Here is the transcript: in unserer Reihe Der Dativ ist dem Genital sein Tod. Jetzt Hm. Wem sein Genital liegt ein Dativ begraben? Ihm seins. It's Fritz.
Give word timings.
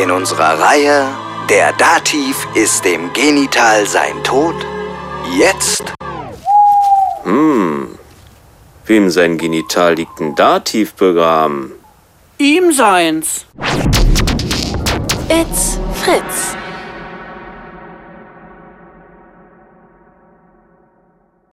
in 0.00 0.10
unserer 0.10 0.58
Reihe 0.58 1.08
Der 1.50 1.72
Dativ 1.74 2.48
ist 2.54 2.84
dem 2.84 3.12
Genital 3.12 3.86
sein 3.86 4.22
Tod. 4.24 4.54
Jetzt 5.38 5.92
Hm. 7.24 7.98
Wem 8.86 9.10
sein 9.10 9.36
Genital 9.36 9.94
liegt 9.94 10.20
ein 10.20 10.34
Dativ 10.34 10.94
begraben? 10.94 11.72
Ihm 12.38 12.72
seins. 12.72 13.44
It's 15.28 15.78
Fritz. 16.02 16.56